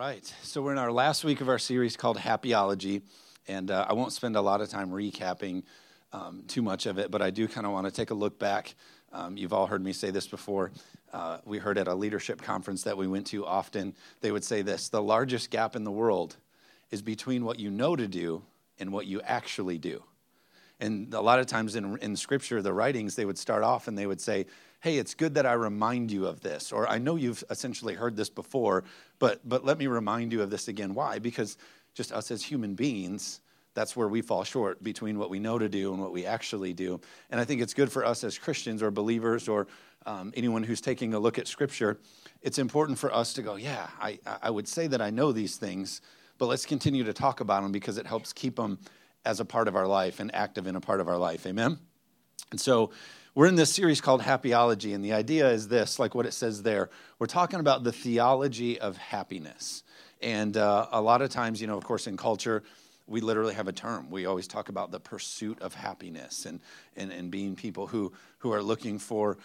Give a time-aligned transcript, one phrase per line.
[0.00, 0.34] right.
[0.44, 3.02] So we're in our last week of our series called Happyology,
[3.46, 5.62] and uh, I won't spend a lot of time recapping
[6.14, 8.38] um, too much of it, but I do kind of want to take a look
[8.38, 8.74] back.
[9.12, 10.72] Um, you've all heard me say this before.
[11.12, 14.62] Uh, we heard at a leadership conference that we went to often, they would say
[14.62, 16.38] this the largest gap in the world
[16.90, 18.42] is between what you know to do
[18.78, 20.02] and what you actually do.
[20.80, 23.96] And a lot of times in, in scripture, the writings, they would start off and
[23.96, 24.46] they would say,
[24.80, 26.72] hey, it's good that I remind you of this.
[26.72, 28.84] Or I know you've essentially heard this before,
[29.18, 30.94] but, but let me remind you of this again.
[30.94, 31.18] Why?
[31.18, 31.58] Because
[31.94, 33.40] just us as human beings,
[33.74, 36.72] that's where we fall short between what we know to do and what we actually
[36.72, 37.00] do.
[37.30, 39.66] And I think it's good for us as Christians or believers or
[40.06, 41.98] um, anyone who's taking a look at Scripture.
[42.40, 45.56] It's important for us to go, yeah, I, I would say that I know these
[45.56, 46.00] things,
[46.38, 48.78] but let's continue to talk about them because it helps keep them
[49.24, 51.46] as a part of our life and active in a part of our life.
[51.46, 51.78] Amen?
[52.50, 52.90] And so
[53.34, 56.62] we're in this series called Happyology, and the idea is this like what it says
[56.62, 56.90] there.
[57.18, 59.82] We're talking about the theology of happiness.
[60.20, 62.62] And uh, a lot of times, you know, of course, in culture,
[63.06, 64.10] we literally have a term.
[64.10, 66.60] We always talk about the pursuit of happiness and,
[66.96, 69.38] and, and being people who, who are looking for,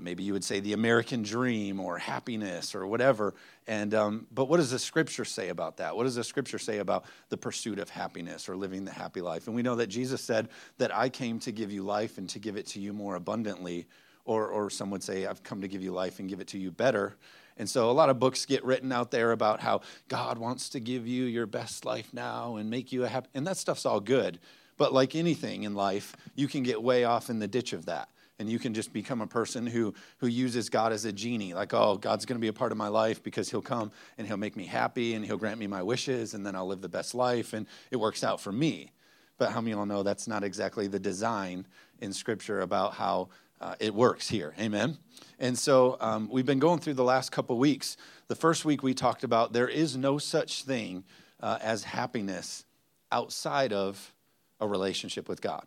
[0.00, 3.34] maybe you would say, the American dream or happiness or whatever.
[3.66, 5.96] And, um, but what does the scripture say about that?
[5.96, 9.46] What does the scripture say about the pursuit of happiness or living the happy life?
[9.46, 12.38] And we know that Jesus said that I came to give you life and to
[12.38, 13.86] give it to you more abundantly.
[14.26, 16.58] Or, or some would say, I've come to give you life and give it to
[16.58, 17.16] you better.
[17.56, 20.80] And so a lot of books get written out there about how God wants to
[20.80, 23.28] give you your best life now and make you a happy.
[23.34, 24.38] And that stuff's all good.
[24.76, 28.08] But like anything in life, you can get way off in the ditch of that.
[28.40, 31.54] And you can just become a person who, who uses God as a genie.
[31.54, 34.26] Like, oh, God's going to be a part of my life because he'll come and
[34.26, 36.88] he'll make me happy and he'll grant me my wishes and then I'll live the
[36.88, 38.92] best life and it works out for me.
[39.36, 41.66] But how many of y'all know that's not exactly the design
[42.00, 43.28] in Scripture about how
[43.60, 44.54] uh, it works here.
[44.58, 44.96] Amen.
[45.38, 47.96] And so um, we've been going through the last couple weeks.
[48.28, 51.04] The first week we talked about there is no such thing
[51.40, 52.64] uh, as happiness
[53.12, 54.14] outside of
[54.60, 55.66] a relationship with God.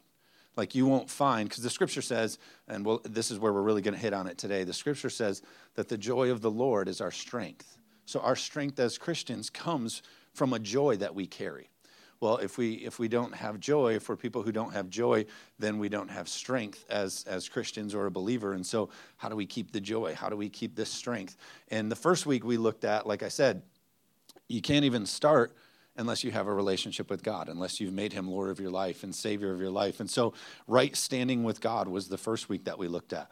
[0.56, 3.82] Like you won't find, because the scripture says, and well, this is where we're really
[3.82, 4.64] going to hit on it today.
[4.64, 5.42] The scripture says
[5.76, 7.77] that the joy of the Lord is our strength.
[8.05, 11.70] So our strength as Christians comes from a joy that we carry
[12.23, 15.26] well if we if we don't have joy if we're people who don't have joy
[15.60, 19.36] then we don't have strength as as christians or a believer and so how do
[19.36, 21.36] we keep the joy how do we keep this strength
[21.67, 23.61] and the first week we looked at like i said
[24.48, 25.54] you can't even start
[25.95, 29.04] unless you have a relationship with god unless you've made him lord of your life
[29.04, 29.99] and savior of your life.
[29.99, 30.33] And so
[30.67, 33.30] right standing with god was the first week that we looked at.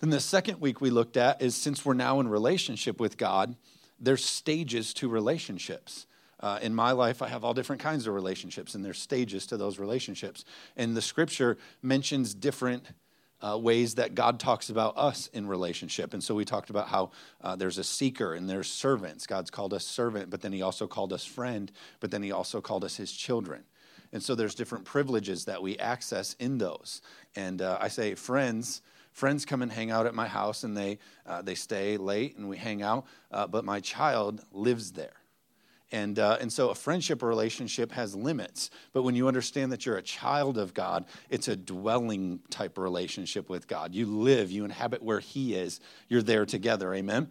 [0.00, 3.56] Then the second week we looked at is since we're now in relationship with god
[4.02, 6.06] there's stages to relationships.
[6.40, 9.56] Uh, in my life, I have all different kinds of relationships, and there's stages to
[9.56, 10.44] those relationships.
[10.76, 12.84] And the scripture mentions different
[13.42, 16.14] uh, ways that God talks about us in relationship.
[16.14, 17.10] And so we talked about how
[17.42, 19.26] uh, there's a seeker and there's servants.
[19.26, 21.70] God's called us servant, but then He also called us friend,
[22.00, 23.64] but then He also called us His children.
[24.12, 27.00] And so there's different privileges that we access in those.
[27.34, 28.82] And uh, I say, friends,
[29.12, 32.48] friends come and hang out at my house and they, uh, they stay late and
[32.48, 35.21] we hang out, uh, but my child lives there.
[35.92, 38.70] And, uh, and so a friendship relationship has limits.
[38.94, 43.50] But when you understand that you're a child of God, it's a dwelling type relationship
[43.50, 43.94] with God.
[43.94, 45.80] You live, you inhabit where He is.
[46.08, 46.94] You're there together.
[46.94, 47.28] Amen?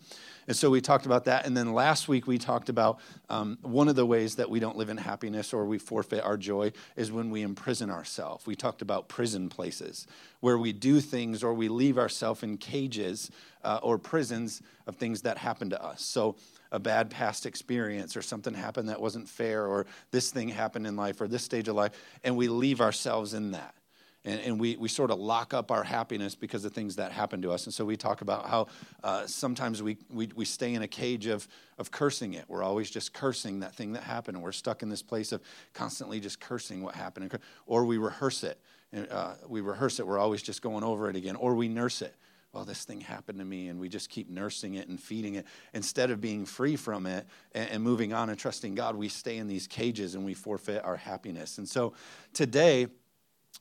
[0.47, 1.45] And so we talked about that.
[1.45, 2.99] And then last week we talked about
[3.29, 6.37] um, one of the ways that we don't live in happiness or we forfeit our
[6.37, 8.45] joy is when we imprison ourselves.
[8.45, 10.07] We talked about prison places
[10.39, 13.31] where we do things or we leave ourselves in cages
[13.63, 16.01] uh, or prisons of things that happen to us.
[16.01, 16.35] So
[16.71, 20.95] a bad past experience or something happened that wasn't fair or this thing happened in
[20.95, 21.91] life or this stage of life,
[22.23, 23.75] and we leave ourselves in that.
[24.23, 27.41] And, and, we, we sort of lock up our happiness because of things that happen
[27.41, 27.65] to us.
[27.65, 28.67] And so we talk about how
[29.03, 31.47] uh, sometimes we, we, we stay in a cage of,
[31.79, 32.45] of cursing it.
[32.47, 34.37] We're always just cursing that thing that happened.
[34.37, 35.41] And we're stuck in this place of
[35.73, 37.35] constantly just cursing what happened.
[37.65, 38.59] Or we rehearse it.
[38.93, 40.05] And, uh, we rehearse it.
[40.05, 41.35] We're always just going over it again.
[41.35, 42.15] Or we nurse it
[42.53, 45.45] well, this thing happened to me, and we just keep nursing it and feeding it.
[45.73, 49.47] Instead of being free from it and, moving on and trusting God, we stay in
[49.47, 51.57] these cages and we forfeit our happiness.
[51.57, 51.93] And so
[52.33, 52.87] today,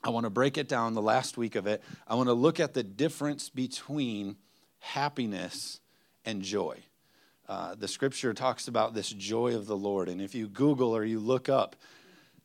[0.03, 1.83] I want to break it down the last week of it.
[2.09, 4.37] I want to look at the difference between
[4.81, 5.81] happiness
[6.25, 6.79] and joy.
[7.49, 10.09] Uh, the scripture talks about this joy of the Lord.
[10.09, 11.77] And if you Google or you look up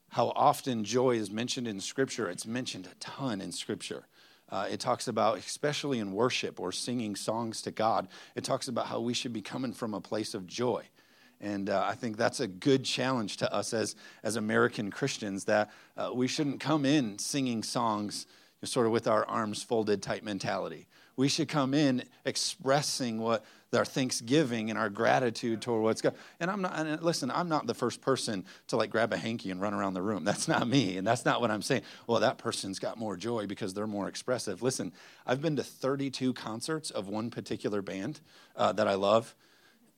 [0.09, 4.05] how often joy is mentioned in scripture, it's mentioned a ton in scripture.
[4.49, 8.87] Uh, it talks about, especially in worship or singing songs to God, it talks about
[8.87, 10.83] how we should be coming from a place of joy.
[11.41, 15.71] And uh, I think that's a good challenge to us as, as American Christians that
[15.97, 18.25] uh, we shouldn't come in singing songs
[18.63, 20.87] sort of with our arms folded type mentality.
[21.17, 23.43] We should come in expressing what
[23.75, 26.15] our thanksgiving and our gratitude toward what's God.
[26.39, 29.51] And I'm not, and listen, I'm not the first person to like grab a hanky
[29.51, 30.23] and run around the room.
[30.23, 30.97] That's not me.
[30.97, 31.81] And that's not what I'm saying.
[32.07, 34.61] Well, that person's got more joy because they're more expressive.
[34.61, 34.93] Listen,
[35.25, 38.21] I've been to 32 concerts of one particular band
[38.55, 39.35] uh, that I love.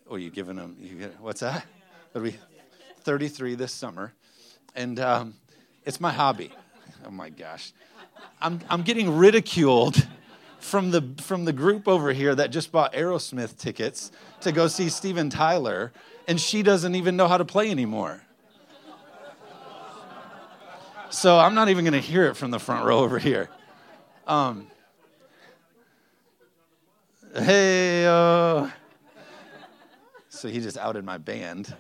[0.10, 1.66] Oh, you giving them, you get, what's that?
[2.14, 2.36] What we,
[3.02, 4.14] 33 this summer.
[4.76, 5.36] And um,
[5.86, 6.52] it's my hobby.
[7.06, 7.74] Oh my gosh.
[8.42, 10.08] I'm, I'm getting ridiculed
[10.68, 14.12] from the, from the group over here that just bought Aerosmith tickets
[14.42, 15.94] to go see Steven Tyler,
[16.28, 18.22] and she doesn't even know how to play anymore.
[21.10, 23.50] So I'm not even going to hear it from the front row over here.
[24.28, 24.68] Um,
[27.34, 28.70] hey, uh,
[30.28, 31.74] so he just outed my band.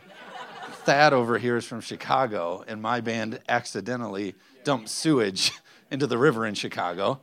[0.86, 5.51] Thad over here is from Chicago, and my band accidentally dumped sewage
[5.92, 7.19] into the river in Chicago.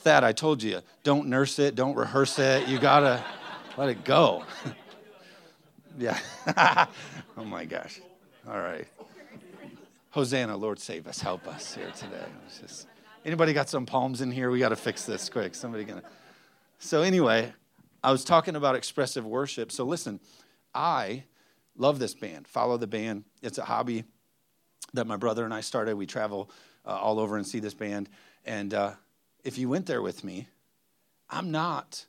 [0.00, 2.68] Thad, I told you, don't nurse it, don't rehearse it.
[2.68, 3.22] You gotta
[3.76, 4.44] let it go.
[5.98, 6.18] yeah.
[7.36, 8.00] oh my gosh.
[8.48, 8.86] All right.
[10.10, 12.24] Hosanna, Lord save us, help us here today.
[12.60, 12.88] Just,
[13.24, 14.50] anybody got some palms in here?
[14.50, 15.54] We got to fix this quick.
[15.54, 16.02] Somebody gonna.
[16.78, 17.52] So anyway,
[18.02, 19.70] I was talking about expressive worship.
[19.70, 20.18] So listen,
[20.74, 21.24] I
[21.76, 22.48] love this band.
[22.48, 23.24] Follow the band.
[23.42, 24.04] It's a hobby
[24.94, 25.94] that my brother and I started.
[25.96, 26.50] We travel
[26.86, 28.08] uh, all over and see this band,
[28.44, 28.92] and uh,
[29.44, 30.48] if you went there with me,
[31.28, 32.06] I'm not.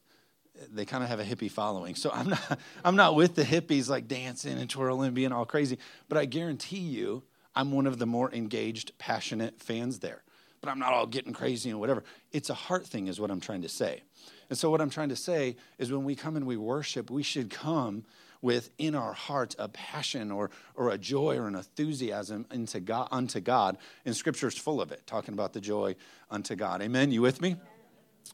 [0.71, 1.95] They kind of have a hippie following.
[1.95, 5.45] So I'm not, I'm not with the hippies like dancing and twirling, and being all
[5.45, 5.77] crazy.
[6.09, 7.23] But I guarantee you,
[7.55, 10.23] I'm one of the more engaged, passionate fans there.
[10.61, 12.03] But I'm not all getting crazy and whatever.
[12.31, 14.03] It's a heart thing, is what I'm trying to say.
[14.49, 17.23] And so, what I'm trying to say is when we come and we worship, we
[17.23, 18.05] should come
[18.41, 23.07] with in our hearts a passion or, or a joy or an enthusiasm into God,
[23.11, 23.77] unto God.
[24.05, 25.95] And Scripture is full of it, talking about the joy
[26.29, 26.81] unto God.
[26.81, 27.11] Amen?
[27.11, 27.55] You with me?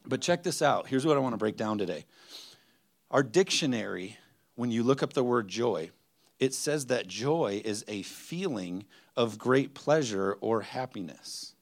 [0.06, 0.86] But check this out.
[0.88, 2.06] Here's what I want to break down today.
[3.10, 4.16] Our dictionary,
[4.54, 5.90] when you look up the word joy,
[6.38, 8.84] it says that joy is a feeling
[9.16, 11.54] of great pleasure or happiness.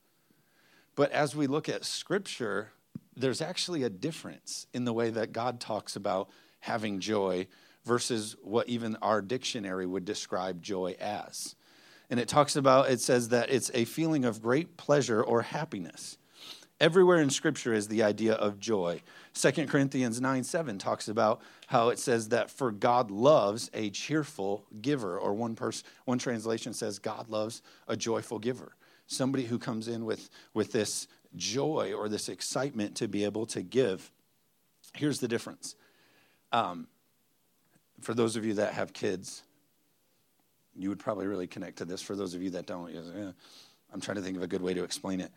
[0.94, 2.72] But as we look at Scripture,
[3.16, 6.28] there's actually a difference in the way that God talks about
[6.60, 7.46] having joy
[7.86, 11.54] versus what even our dictionary would describe joy as.
[12.10, 16.18] And it talks about, it says that it's a feeling of great pleasure or happiness.
[16.78, 19.00] Everywhere in Scripture is the idea of joy.
[19.34, 24.66] 2 Corinthians 9 7 talks about how it says that for God loves a cheerful
[24.82, 28.76] giver, or one, person, one translation says God loves a joyful giver.
[29.06, 33.62] Somebody who comes in with, with this joy or this excitement to be able to
[33.62, 34.10] give.
[34.94, 35.76] Here's the difference.
[36.52, 36.88] Um,
[38.00, 39.42] for those of you that have kids,
[40.74, 42.02] you would probably really connect to this.
[42.02, 43.32] For those of you that don't, eh,
[43.92, 45.30] I'm trying to think of a good way to explain it.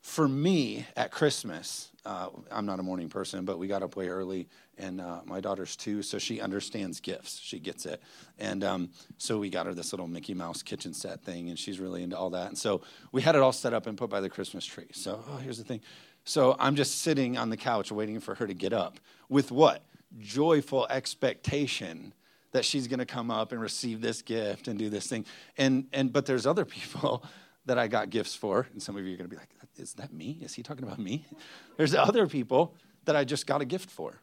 [0.00, 4.08] For me, at Christmas, uh, I'm not a morning person, but we got up way
[4.08, 4.48] early,
[4.78, 7.40] and uh, my daughter's two, so she understands gifts.
[7.40, 8.00] She gets it.
[8.38, 11.80] And um, so we got her this little Mickey Mouse kitchen set thing, and she's
[11.80, 12.46] really into all that.
[12.46, 12.80] And so
[13.10, 14.86] we had it all set up and put by the Christmas tree.
[14.92, 15.80] So, oh, here's the thing.
[16.24, 19.82] So I'm just sitting on the couch waiting for her to get up with what?
[20.18, 22.12] Joyful expectation
[22.52, 25.24] that she's going to come up and receive this gift and do this thing.
[25.56, 27.24] And, and but there's other people
[27.66, 29.92] that I got gifts for, and some of you are going to be like, "Is
[29.94, 30.38] that me?
[30.40, 31.26] Is he talking about me?"
[31.76, 32.74] There's other people
[33.04, 34.14] that I just got a gift for,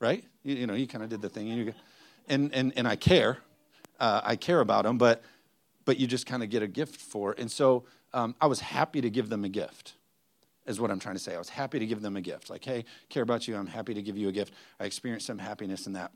[0.00, 0.24] right?
[0.42, 1.74] You, you know, you kind of did the thing, and you,
[2.28, 3.36] and and and I care,
[4.00, 5.22] uh, I care about them, but
[5.84, 9.02] but you just kind of get a gift for, and so um, I was happy
[9.02, 9.92] to give them a gift
[10.66, 11.34] is what I'm trying to say.
[11.34, 12.50] I was happy to give them a gift.
[12.50, 13.56] Like, hey, care about you.
[13.56, 14.52] I'm happy to give you a gift.
[14.78, 16.12] I experienced some happiness in that.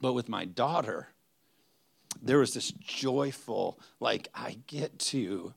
[0.00, 1.08] But with my daughter,
[2.22, 5.54] there was this joyful, like, I get to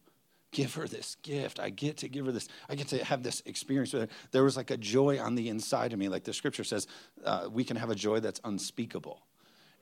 [0.52, 1.60] give her this gift.
[1.60, 2.48] I get to give her this.
[2.70, 4.16] I get to have this experience with her.
[4.32, 6.08] There was like a joy on the inside of me.
[6.08, 6.88] Like the scripture says,
[7.26, 9.26] uh, we can have a joy that's unspeakable.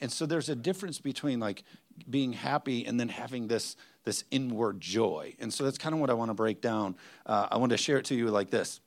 [0.01, 1.63] And so there's a difference between like
[2.10, 5.36] being happy and then having this this inward joy.
[5.39, 6.96] And so that's kind of what I want to break down.
[7.24, 8.79] Uh, I want to share it to you like this.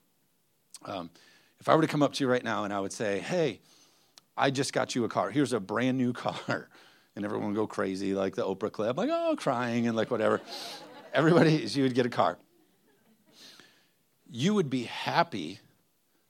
[0.84, 1.08] Um,
[1.60, 3.60] if I were to come up to you right now and I would say, "Hey,
[4.36, 5.30] I just got you a car.
[5.30, 6.68] Here's a brand new car,"
[7.14, 10.40] and everyone would go crazy like the Oprah clip, like oh, crying and like whatever.
[11.12, 12.36] Everybody, you would get a car.
[14.28, 15.60] You would be happy,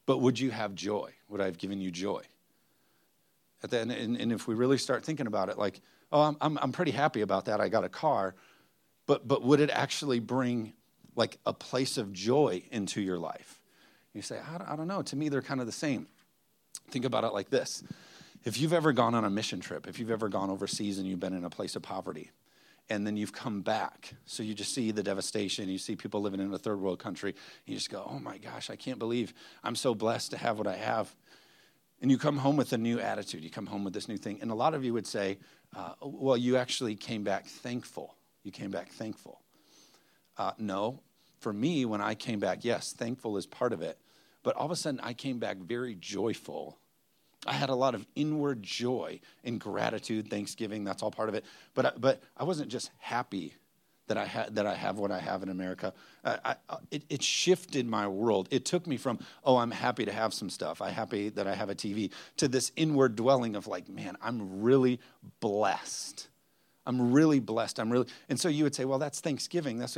[0.05, 1.12] but would you have joy?
[1.31, 2.23] Would I have given you joy?
[3.64, 5.80] At the, and, and if we really start thinking about it, like,
[6.12, 7.61] oh, I'm, I'm, I'm pretty happy about that.
[7.62, 8.35] I got a car.
[9.06, 10.75] But, but would it actually bring
[11.16, 13.59] like a place of joy into your life?
[14.12, 15.00] You say, I don't know.
[15.00, 16.06] To me, they're kind of the same.
[16.90, 17.83] Think about it like this.
[18.44, 21.21] If you've ever gone on a mission trip, if you've ever gone overseas and you've
[21.21, 22.30] been in a place of poverty,
[22.90, 24.12] and then you've come back.
[24.26, 25.68] So you just see the devastation.
[25.68, 27.35] You see people living in a third world country.
[27.64, 30.66] you just go, oh my gosh, I can't believe I'm so blessed to have what
[30.66, 31.14] I have.
[32.04, 33.42] And you come home with a new attitude.
[33.42, 34.38] You come home with this new thing.
[34.42, 35.38] And a lot of you would say,
[35.75, 38.14] uh, well, you actually came back thankful.
[38.42, 39.40] You came back thankful.
[40.37, 41.00] Uh, no,
[41.40, 43.99] for me, when I came back, yes, thankful is part of it.
[44.42, 46.76] But all of a sudden, I came back very joyful
[47.46, 50.84] I had a lot of inward joy and gratitude, thanksgiving.
[50.84, 51.44] That's all part of it.
[51.75, 53.54] But but I wasn't just happy
[54.06, 55.92] that I had that I have what I have in America.
[56.25, 58.49] I, I, it, it shifted my world.
[58.50, 60.82] It took me from oh I'm happy to have some stuff.
[60.82, 64.62] I'm happy that I have a TV to this inward dwelling of like man I'm
[64.62, 65.00] really
[65.40, 66.28] blessed.
[66.87, 67.78] I'm really blessed.
[67.78, 69.78] I'm really and so you would say well that's Thanksgiving.
[69.78, 69.96] That's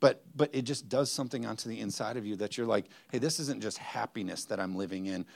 [0.00, 3.18] but but it just does something onto the inside of you that you're like hey
[3.18, 5.26] this isn't just happiness that I'm living in.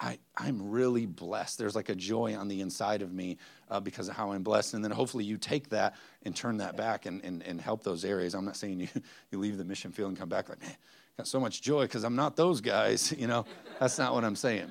[0.00, 1.58] I, I'm really blessed.
[1.58, 3.38] There's like a joy on the inside of me
[3.70, 4.74] uh, because of how I'm blessed.
[4.74, 8.04] And then hopefully you take that and turn that back and, and, and help those
[8.04, 8.34] areas.
[8.34, 8.88] I'm not saying you,
[9.30, 10.76] you leave the mission field and come back like, man,
[11.16, 13.12] got so much joy because I'm not those guys.
[13.20, 13.44] You know,
[13.78, 14.70] that's not what I'm saying.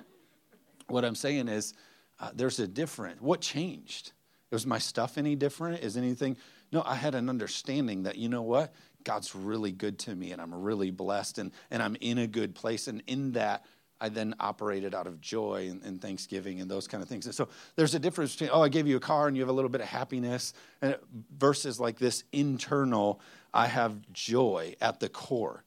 [0.88, 1.74] What I'm saying is
[2.20, 4.14] uh, there's a different, what changed?
[4.52, 5.84] Was my stuff any different?
[5.84, 6.36] Is anything?
[6.72, 8.74] No, I had an understanding that, you know what?
[9.04, 12.56] God's really good to me and I'm really blessed and, and I'm in a good
[12.56, 12.88] place.
[12.88, 13.66] And in that,
[14.02, 17.26] I then operated out of joy and, and, thanksgiving and those kind of things.
[17.26, 19.50] And so there's a difference between, oh, I gave you a car and you have
[19.50, 20.96] a little bit of happiness, and
[21.38, 23.20] versus like this internal,
[23.54, 25.64] I have joy at the core.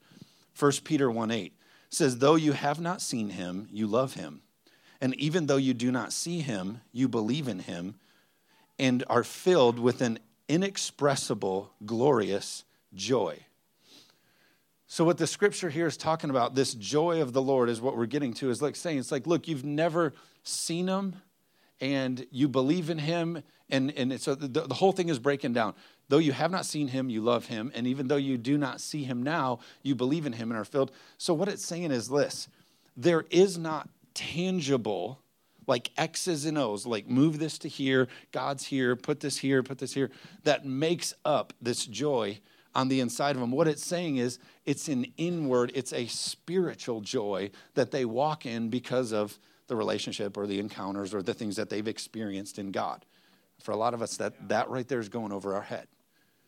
[0.58, 1.52] 1 Peter 1 8
[1.90, 4.42] says, Though you have not seen him, you love him.
[5.00, 7.96] And even though you do not see him, you believe in him
[8.78, 13.38] and are filled with an inexpressible, glorious joy.
[14.92, 17.96] So, what the scripture here is talking about, this joy of the Lord, is what
[17.96, 21.16] we're getting to, is like saying, it's like, look, you've never seen him
[21.80, 23.42] and you believe in him.
[23.70, 25.72] And, and so the, the whole thing is breaking down.
[26.10, 27.72] Though you have not seen him, you love him.
[27.74, 30.64] And even though you do not see him now, you believe in him and are
[30.66, 30.92] filled.
[31.16, 32.48] So, what it's saying is this
[32.94, 35.20] there is not tangible
[35.66, 39.78] like X's and O's, like move this to here, God's here, put this here, put
[39.78, 40.10] this here,
[40.44, 42.40] that makes up this joy
[42.74, 43.50] on the inside of them.
[43.50, 48.68] What it's saying is it's an inward, it's a spiritual joy that they walk in
[48.68, 53.04] because of the relationship or the encounters or the things that they've experienced in God.
[53.60, 55.86] For a lot of us, that, that right there is going over our head.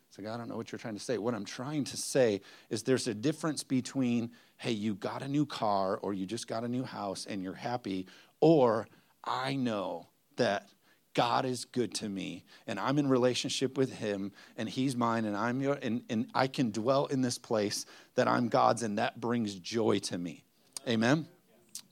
[0.08, 1.18] It's like, I don't know what you're trying to say.
[1.18, 2.40] What I'm trying to say
[2.70, 6.62] is there's a difference between, hey, you got a new car or you just got
[6.62, 8.06] a new house and you're happy,
[8.40, 8.86] or
[9.24, 10.68] I know that
[11.14, 15.36] God is good to me and I'm in relationship with him and he's mine and
[15.36, 19.20] I'm your and, and I can dwell in this place that I'm God's and that
[19.20, 20.44] brings joy to me.
[20.88, 21.26] Amen.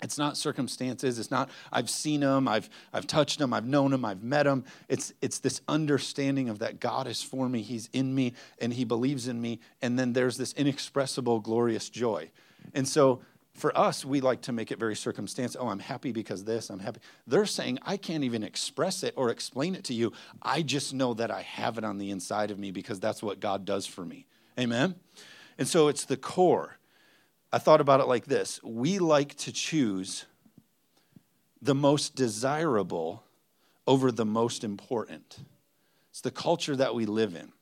[0.03, 1.19] It's not circumstances.
[1.19, 4.65] It's not I've seen him, I've I've touched him, I've known him, I've met him.
[4.89, 8.85] It's it's this understanding of that God is for me, he's in me and he
[8.85, 12.31] believes in me and then there's this inexpressible glorious joy.
[12.75, 13.21] And so
[13.55, 15.63] for us, we like to make it very circumstantial.
[15.63, 17.01] Oh, I'm happy because this, I'm happy.
[17.27, 20.13] They're saying, I can't even express it or explain it to you.
[20.41, 23.41] I just know that I have it on the inside of me because that's what
[23.41, 24.27] God does for me.
[24.59, 24.95] Amen?
[25.59, 26.79] And so it's the core.
[27.53, 30.25] I thought about it like this we like to choose
[31.61, 33.23] the most desirable
[33.87, 35.39] over the most important.
[36.11, 37.53] It's the culture that we live in.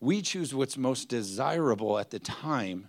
[0.00, 2.88] We choose what's most desirable at the time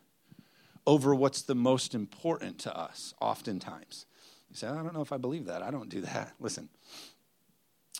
[0.85, 4.05] over what's the most important to us, oftentimes.
[4.49, 5.61] You say, I don't know if I believe that.
[5.61, 6.33] I don't do that.
[6.39, 6.69] Listen,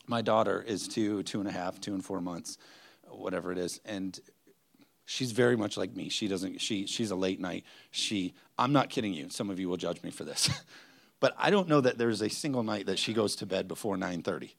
[0.07, 2.57] my daughter is two, two and a half, two and four months,
[3.07, 3.79] whatever it is.
[3.85, 4.19] And
[5.05, 6.09] she's very much like me.
[6.09, 7.63] She doesn't, she, she's a late night.
[7.91, 9.29] She, I'm not kidding you.
[9.29, 10.49] Some of you will judge me for this.
[11.19, 13.95] but I don't know that there's a single night that she goes to bed before
[13.95, 14.55] 930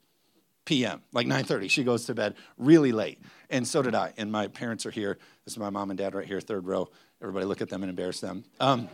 [0.65, 1.01] p.m.
[1.11, 1.69] like 9:30.
[1.69, 4.13] She goes to bed really late, and so did I.
[4.17, 5.17] And my parents are here.
[5.45, 6.89] This is my mom and dad right here, third row.
[7.21, 8.43] Everybody look at them and embarrass them.
[8.59, 8.89] Um,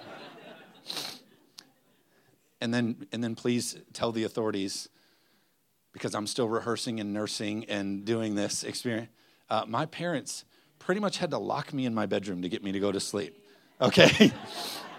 [2.61, 4.89] and then, and then please tell the authorities,
[5.93, 9.09] because I'm still rehearsing and nursing and doing this experience.
[9.49, 10.45] Uh, my parents
[10.77, 12.99] pretty much had to lock me in my bedroom to get me to go to
[12.99, 13.43] sleep.
[13.81, 14.31] Okay?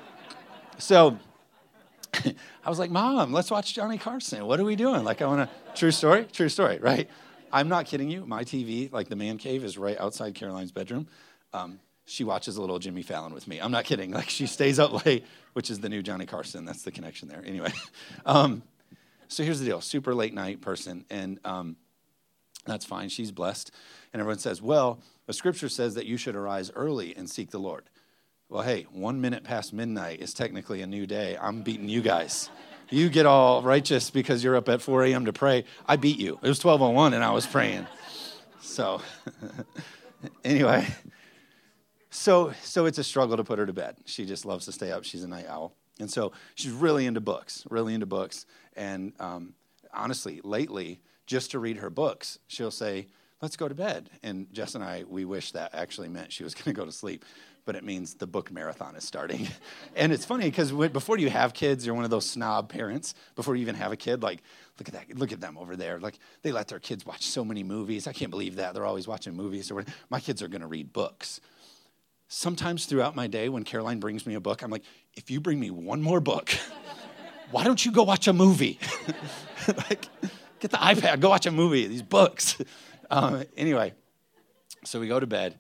[0.79, 1.19] so
[2.64, 4.47] I was like, Mom, let's watch Johnny Carson.
[4.47, 5.05] What are we doing?
[5.05, 6.26] Like, I want to, true story?
[6.33, 7.09] True story, right?
[7.52, 8.25] I'm not kidding you.
[8.26, 11.09] My TV, like the man cave, is right outside Caroline's bedroom.
[11.52, 13.59] Um, she watches a little Jimmy Fallon with me.
[13.59, 14.11] I'm not kidding.
[14.11, 16.64] Like she stays up late, which is the new Johnny Carson.
[16.64, 17.43] That's the connection there.
[17.45, 17.73] Anyway,
[18.26, 18.62] um,
[19.29, 21.76] so here's the deal: super late night person, and um,
[22.67, 23.09] that's fine.
[23.09, 23.71] She's blessed,
[24.12, 27.61] and everyone says, "Well, the Scripture says that you should arise early and seek the
[27.61, 27.85] Lord."
[28.50, 31.38] Well, hey, one minute past midnight is technically a new day.
[31.40, 32.50] I'm beating you guys.
[32.88, 35.26] You get all righteous because you're up at 4 a.m.
[35.26, 35.64] to pray.
[35.87, 36.37] I beat you.
[36.42, 37.87] It was 12:01, and I was praying.
[38.61, 39.02] So,
[40.45, 40.85] anyway,
[42.11, 43.99] so so it's a struggle to put her to bed.
[44.04, 45.04] She just loves to stay up.
[45.04, 48.47] She's a night owl, and so she's really into books, really into books.
[48.75, 49.54] And um,
[49.95, 53.07] honestly, lately, just to read her books, she'll say,
[53.41, 56.55] "Let's go to bed." And Jess and I, we wish that actually meant she was
[56.55, 57.25] going to go to sleep
[57.65, 59.47] but it means the book marathon is starting.
[59.97, 63.15] and it's funny because before you have kids, you're one of those snob parents.
[63.37, 64.43] Before you even have a kid, like,
[64.79, 65.99] look at that, look at them over there.
[65.99, 68.07] Like, they let their kids watch so many movies.
[68.07, 68.75] I can't believe that.
[68.75, 69.71] They're always watching movies.
[69.71, 71.41] Or my kids are going to read books.
[72.29, 75.59] Sometimes throughout my day, when Caroline brings me a book, I'm like, if you bring
[75.59, 76.51] me one more book,
[77.51, 78.79] why don't you go watch a movie?
[79.69, 80.09] like,
[80.61, 82.57] get the iPad, go watch a movie, these books.
[83.11, 83.93] Um, anyway,
[84.85, 85.57] so we go to bed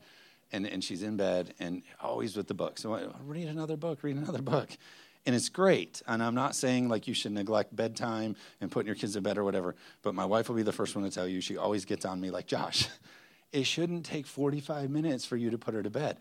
[0.52, 2.78] and, and she's in bed and always with the book.
[2.78, 4.70] So I, read another book, read another book.
[5.26, 6.00] And it's great.
[6.06, 9.36] And I'm not saying like you should neglect bedtime and putting your kids to bed
[9.36, 11.40] or whatever, but my wife will be the first one to tell you.
[11.40, 12.88] She always gets on me like, Josh,
[13.52, 16.18] it shouldn't take 45 minutes for you to put her to bed.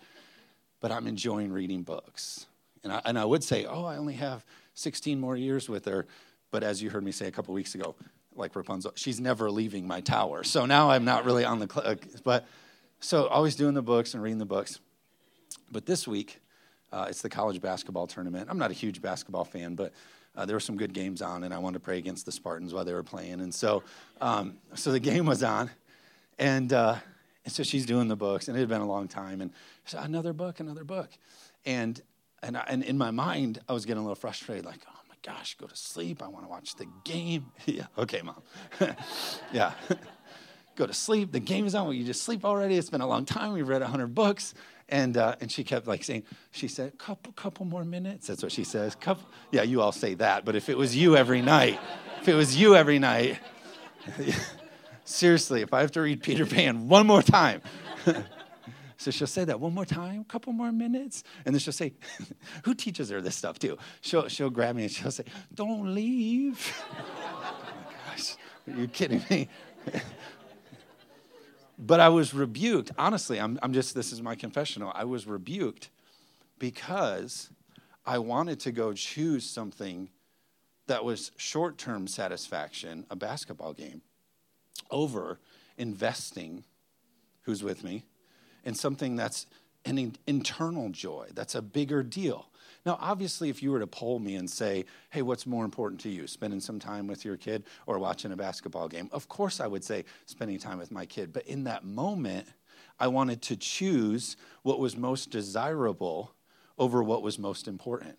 [0.82, 2.46] But I'm enjoying reading books.
[2.84, 6.06] And I, and I would say, oh, I only have 16 more years with her.
[6.52, 7.96] But as you heard me say a couple weeks ago,
[8.40, 10.44] like Rapunzel, she's never leaving my tower.
[10.44, 12.48] So now I'm not really on the, cl- but
[13.00, 14.80] so always doing the books and reading the books.
[15.72, 16.40] But this week,
[16.92, 18.48] uh, it's the college basketball tournament.
[18.50, 19.94] I'm not a huge basketball fan, but
[20.36, 22.74] uh, there were some good games on, and I wanted to pray against the Spartans
[22.74, 23.42] while they were playing.
[23.42, 23.84] And so,
[24.22, 25.70] um, so the game was on,
[26.40, 26.96] and, uh,
[27.46, 29.52] and so she's doing the books, and it had been a long time, and
[29.86, 31.10] said, another book, another book,
[31.66, 32.02] and
[32.42, 35.56] and, I, and in my mind, I was getting a little frustrated, like, oh gosh,
[35.56, 36.22] go to sleep.
[36.24, 37.52] I want to watch the game.
[37.66, 38.42] yeah, okay, mom.
[39.54, 39.74] yeah
[40.76, 41.32] go to sleep.
[41.32, 41.88] The game is on.
[41.88, 42.76] Will you just sleep already?
[42.76, 43.54] It's been a long time.
[43.54, 44.54] We've read 100 books.
[44.88, 48.28] And, uh, and she kept like saying, she said, couple, couple more minutes.
[48.28, 48.96] That's what she says.
[48.96, 49.30] Couple.
[49.52, 50.46] Yeah, you all say that.
[50.46, 51.80] But if it was you every night,
[52.22, 53.40] if it was you every night,
[55.06, 57.62] seriously, if I have to read Peter Pan one more time,
[59.00, 61.24] so she'll say that one more time, a couple more minutes.
[61.46, 61.94] And then she'll say,
[62.66, 63.78] Who teaches her this stuff too?
[64.02, 66.76] She'll, she'll grab me and she'll say, Don't leave.
[67.00, 68.36] oh my gosh,
[68.68, 69.48] are you kidding me?
[71.82, 72.92] But I was rebuked.
[72.98, 74.92] Honestly, I'm, I'm just, this is my confessional.
[74.94, 75.90] I was rebuked
[76.60, 77.50] because
[78.06, 80.10] I wanted to go choose something
[80.88, 84.02] that was short term satisfaction, a basketball game,
[84.92, 85.40] over
[85.78, 86.66] investing,
[87.44, 88.04] who's with me,
[88.64, 89.46] in something that's
[89.86, 92.50] an internal joy, that's a bigger deal.
[92.86, 96.10] Now, obviously, if you were to poll me and say, hey, what's more important to
[96.10, 99.10] you, spending some time with your kid or watching a basketball game?
[99.12, 101.34] Of course, I would say spending time with my kid.
[101.34, 102.48] But in that moment,
[103.00, 106.34] I wanted to choose what was most desirable
[106.78, 108.18] over what was most important.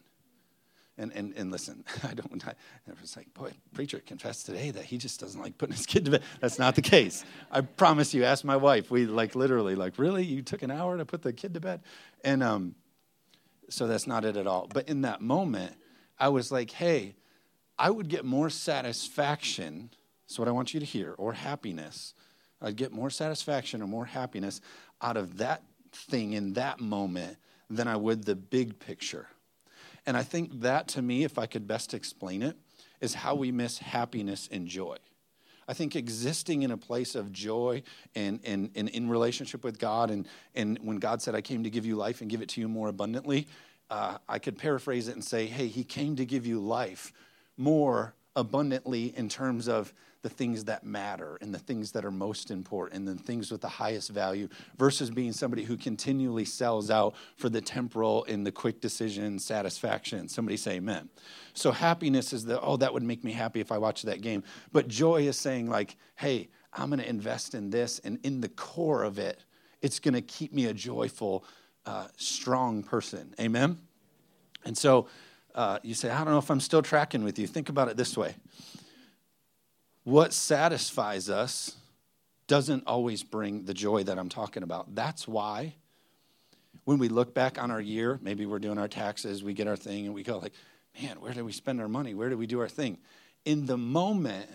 [1.01, 2.55] And, and, and listen, I don't, I,
[3.01, 6.11] was like, boy, preacher confessed today that he just doesn't like putting his kid to
[6.13, 6.23] bed.
[6.41, 7.25] That's not the case.
[7.51, 8.91] I promise you, ask my wife.
[8.91, 10.25] We like literally, like, really?
[10.25, 11.81] You took an hour to put the kid to bed?
[12.23, 12.75] And, um,
[13.71, 14.69] so that's not it at all.
[14.73, 15.75] But in that moment,
[16.19, 17.15] I was like, hey,
[17.79, 19.91] I would get more satisfaction.
[20.27, 22.15] That's what I want you to hear, or happiness.
[22.61, 24.61] I'd get more satisfaction or more happiness
[25.01, 27.39] out of that thing in that moment
[27.71, 29.29] than I would the big picture.
[30.07, 32.57] And I think that to me, if I could best explain it,
[33.01, 34.97] is how we miss happiness and joy.
[35.69, 37.83] I think existing in a place of joy
[38.15, 41.71] and, and, and in relationship with God, and, and when God said, I came to
[41.71, 43.47] give you life and give it to you more abundantly,
[43.89, 47.13] uh, I could paraphrase it and say, hey, He came to give you life
[47.57, 52.51] more abundantly in terms of the things that matter and the things that are most
[52.51, 57.15] important and the things with the highest value versus being somebody who continually sells out
[57.37, 60.29] for the temporal and the quick decision satisfaction.
[60.29, 61.09] Somebody say amen.
[61.55, 64.45] So happiness is the, oh, that would make me happy if I watched that game.
[64.73, 68.49] But joy is saying, like, hey, I'm going to invest in this, and in the
[68.49, 69.45] core of it,
[69.83, 71.45] it's going to keep me a joyful,
[71.87, 73.35] uh, strong person.
[73.41, 73.79] Amen?
[74.65, 75.09] And so
[75.55, 77.47] uh, you say, I don't know if I'm still tracking with you.
[77.47, 78.35] Think about it this way
[80.05, 81.77] what satisfies us
[82.47, 84.95] doesn't always bring the joy that I'm talking about.
[84.95, 85.75] That's why
[86.85, 89.77] when we look back on our year, maybe we're doing our taxes, we get our
[89.77, 90.53] thing, and we go like,
[91.01, 92.15] man, where did we spend our money?
[92.15, 92.99] Where did we do our thing?
[93.45, 94.51] In the moment,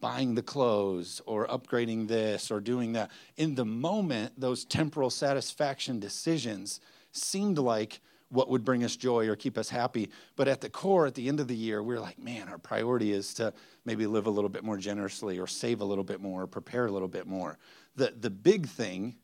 [0.00, 5.98] buying the clothes or upgrading this or doing that, in the moment, those temporal satisfaction
[5.98, 6.80] decisions
[7.12, 8.00] seemed like
[8.36, 10.10] what would bring us joy or keep us happy.
[10.36, 13.12] But at the core, at the end of the year, we're like, man, our priority
[13.12, 13.54] is to
[13.86, 16.86] maybe live a little bit more generously or save a little bit more or prepare
[16.86, 17.56] a little bit more.
[17.96, 19.16] The, the big thing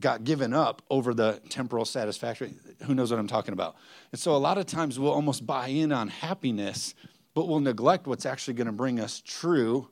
[0.00, 2.58] got given up over the temporal satisfaction.
[2.86, 3.76] Who knows what I'm talking about?
[4.10, 6.94] And so a lot of times we'll almost buy in on happiness,
[7.34, 9.90] but we'll neglect what's actually going to bring us true,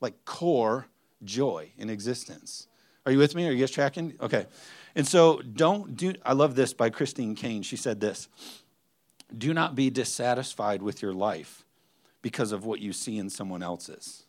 [0.00, 0.86] like core
[1.24, 2.68] joy in existence.
[3.04, 3.48] Are you with me?
[3.48, 4.14] Are you guys tracking?
[4.20, 4.46] Okay.
[4.94, 7.62] And so don't do, I love this by Christine Kane.
[7.62, 8.28] She said this
[9.36, 11.64] Do not be dissatisfied with your life
[12.20, 14.24] because of what you see in someone else's.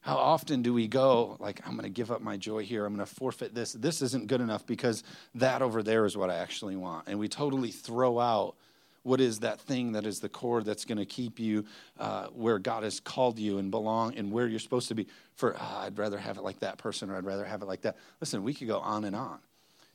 [0.00, 2.94] How often do we go, like, I'm going to give up my joy here, I'm
[2.94, 3.72] going to forfeit this.
[3.72, 5.02] This isn't good enough because
[5.34, 7.08] that over there is what I actually want.
[7.08, 8.54] And we totally throw out
[9.02, 11.64] what is that thing that is the core that's going to keep you
[11.98, 15.06] uh, where God has called you and belong and where you're supposed to be.
[15.36, 17.82] For, oh, I'd rather have it like that person or I'd rather have it like
[17.82, 17.96] that.
[18.20, 19.38] Listen, we could go on and on.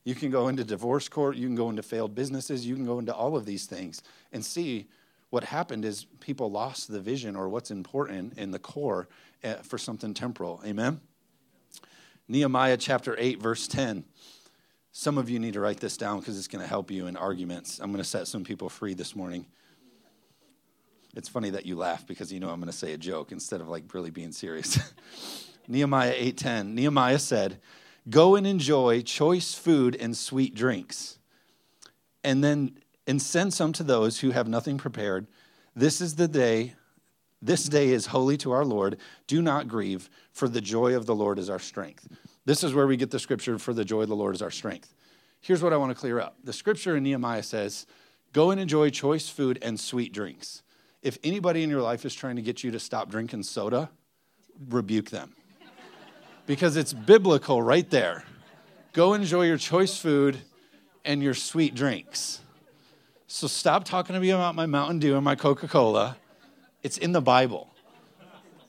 [0.04, 3.00] You can go into divorce court, you can go into failed businesses, you can go
[3.00, 4.88] into all of these things and see
[5.30, 9.08] what happened is people lost the vision or what's important in the core
[9.44, 10.62] eh, for something temporal.
[10.66, 11.02] Amen?
[12.28, 14.06] Nehemiah chapter 8, verse 10.
[14.92, 17.16] Some of you need to write this down because it's going to help you in
[17.16, 17.80] arguments.
[17.80, 19.46] I'm going to set some people free this morning.
[21.16, 23.62] It's funny that you laugh because you know I'm going to say a joke instead
[23.62, 24.80] of like really being serious.
[25.68, 26.74] Nehemiah 8:10.
[26.74, 27.60] Nehemiah said,
[28.10, 31.20] Go and enjoy choice food and sweet drinks,
[32.24, 35.28] and then and send some to those who have nothing prepared.
[35.76, 36.76] This is the day,
[37.42, 38.98] this day is holy to our Lord.
[39.28, 42.08] Do not grieve, for the joy of the Lord is our strength.
[42.46, 44.52] This is where we get the scripture, for the joy of the Lord is our
[44.52, 44.94] strength.
[45.42, 46.38] Here's what I want to clear up.
[46.44, 47.86] The scripture in Nehemiah says,
[48.32, 50.62] Go and enjoy choice food and sweet drinks.
[51.02, 53.90] If anybody in your life is trying to get you to stop drinking soda,
[54.70, 55.34] rebuke them
[56.50, 58.24] because it's biblical right there.
[58.94, 60.40] Go enjoy your choice food
[61.06, 62.40] and your sweet drinks.
[63.28, 66.18] So stop talking to me about my Mountain Dew and my Coca Cola.
[66.82, 67.72] It's in the Bible.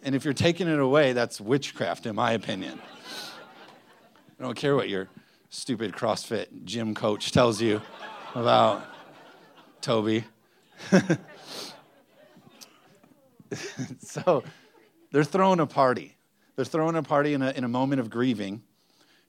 [0.03, 2.79] And if you're taking it away, that's witchcraft, in my opinion.
[4.39, 5.09] I don't care what your
[5.49, 7.81] stupid CrossFit gym coach tells you
[8.35, 8.85] about
[9.81, 10.25] Toby.
[14.01, 14.45] so
[15.13, 16.19] they're throwing a party.
[16.61, 18.61] They're throwing a party in a, in a moment of grieving.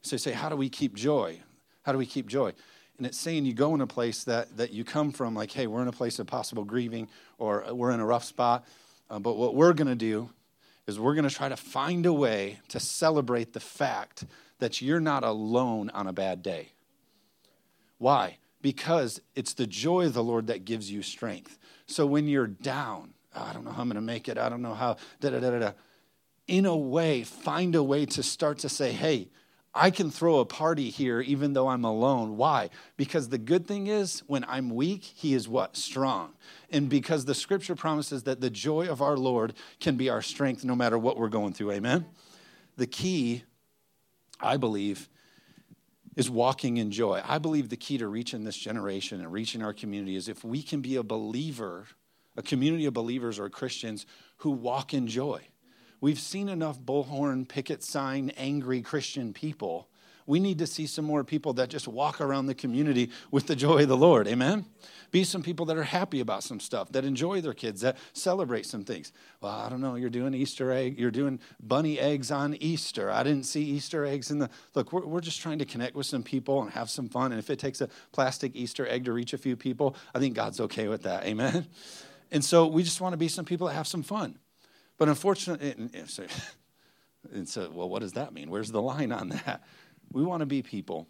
[0.02, 1.40] So say, How do we keep joy?
[1.84, 2.52] How do we keep joy?
[2.98, 5.66] And it's saying you go in a place that, that you come from, like, hey,
[5.66, 8.66] we're in a place of possible grieving or we're in a rough spot.
[9.10, 10.30] Uh, but what we're going to do
[10.88, 14.26] is we're going to try to find a way to celebrate the fact
[14.60, 16.74] that you're not alone on a bad day.
[17.98, 18.40] Why?
[18.62, 21.58] Because it's the joy of the Lord that gives you strength.
[21.86, 24.50] So when you're down, oh, I don't know how I'm going to make it, I
[24.50, 25.72] don't know how, da da da da
[26.48, 29.30] in a way, find a way to start to say, hey,
[29.74, 32.36] I can throw a party here even though I'm alone.
[32.36, 32.70] Why?
[32.98, 35.78] Because the good thing is, when I'm weak, He is what?
[35.78, 36.34] Strong.
[36.72, 40.66] And because the scripture promises that the joy of our Lord can be our strength
[40.66, 41.72] no matter what we're going through.
[41.72, 42.06] Amen?
[42.76, 43.44] The key,
[44.42, 45.08] I believe,
[46.18, 47.22] is walking in joy.
[47.26, 50.62] I believe the key to reaching this generation and reaching our community is if we
[50.62, 51.86] can be a believer,
[52.36, 54.06] a community of believers or Christians
[54.38, 55.42] who walk in joy.
[56.02, 59.88] We've seen enough bullhorn, picket sign, angry Christian people.
[60.26, 63.56] We need to see some more people that just walk around the community with the
[63.56, 64.28] joy of the Lord.
[64.28, 64.66] Amen?
[65.12, 68.66] Be some people that are happy about some stuff, that enjoy their kids, that celebrate
[68.66, 69.12] some things.
[69.42, 73.12] Well, I don't know, you're doing Easter egg, you're doing bunny eggs on Easter.
[73.12, 74.50] I didn't see Easter eggs in the.
[74.74, 77.32] Look, we're, we're just trying to connect with some people and have some fun.
[77.32, 80.36] And if it takes a plastic Easter egg to reach a few people, I think
[80.36, 81.26] God's okay with that.
[81.26, 81.68] Amen?
[82.32, 84.38] And so we just want to be some people that have some fun.
[85.02, 85.72] But unfortunately,
[87.34, 88.52] and so, well, what does that mean?
[88.52, 89.64] Where's the line on that?
[90.12, 91.08] We want to be people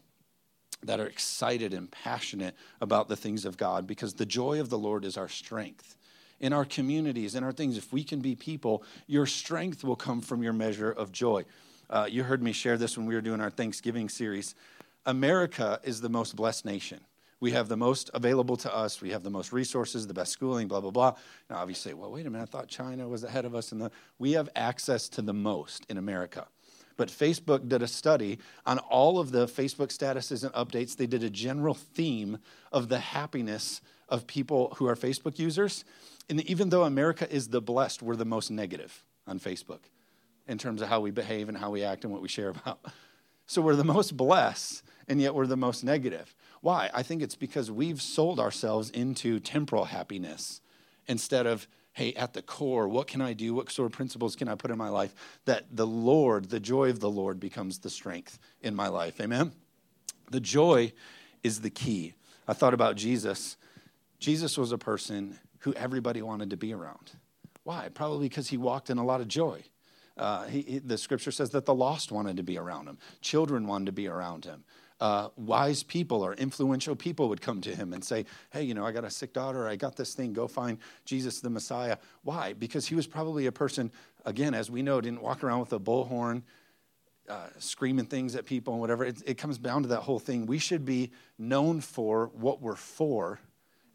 [0.84, 4.78] that are excited and passionate about the things of God because the joy of the
[4.78, 5.98] Lord is our strength.
[6.40, 10.22] In our communities, in our things, if we can be people, your strength will come
[10.22, 11.44] from your measure of joy.
[11.90, 14.56] Uh, you heard me share this when we were doing our Thanksgiving series.
[15.06, 17.02] America is the most blessed nation.
[17.42, 19.02] We have the most available to us.
[19.02, 21.16] We have the most resources, the best schooling, blah, blah, blah.
[21.50, 23.72] Now, obviously, well, wait a minute, I thought China was ahead of us.
[23.72, 26.48] In the, we have access to the most in America.
[26.98, 30.96] But Facebook did a study on all of the Facebook statuses and updates.
[30.96, 32.38] They did a general theme
[32.72, 35.84] of the happiness of people who are Facebook users.
[36.30, 39.80] And even though America is the blessed, we're the most negative on Facebook
[40.48, 42.86] in terms of how we behave and how we act and what we share about.
[43.48, 46.34] So we're the most blessed, and yet we're the most negative.
[46.62, 46.92] Why?
[46.94, 50.62] I think it's because we've sold ourselves into temporal happiness
[51.08, 53.56] instead of, hey, at the core, what can I do?
[53.56, 55.14] What sort of principles can I put in my life
[55.46, 59.20] that the Lord, the joy of the Lord, becomes the strength in my life?
[59.20, 59.52] Amen?
[60.30, 60.94] The joy
[61.44, 62.14] is the key.
[62.48, 63.58] I thought about Jesus.
[64.20, 67.12] Jesus was a person who everybody wanted to be around.
[67.64, 67.90] Why?
[67.94, 69.64] Probably because he walked in a lot of joy.
[70.16, 73.66] Uh, he, he, the scripture says that the lost wanted to be around him, children
[73.66, 74.64] wanted to be around him
[75.02, 78.86] uh, wise people or influential people would come to him and say, Hey, you know,
[78.86, 79.68] I got a sick daughter.
[79.68, 80.32] I got this thing.
[80.32, 81.98] Go find Jesus the Messiah.
[82.24, 82.54] Why?
[82.54, 83.92] Because he was probably a person,
[84.26, 86.44] again, as we know, didn't walk around with a bullhorn,
[87.28, 89.04] uh, screaming things at people and whatever.
[89.04, 90.46] It, it comes down to that whole thing.
[90.46, 93.40] We should be known for what we're for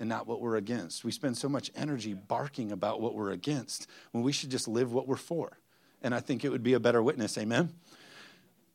[0.00, 1.04] and not what we're against.
[1.04, 4.92] We spend so much energy barking about what we're against when we should just live
[4.92, 5.58] what we're for.
[6.02, 7.38] And I think it would be a better witness.
[7.38, 7.72] Amen?